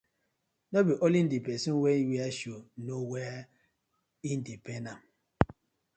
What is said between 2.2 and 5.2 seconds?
shoe know where e dey pain am.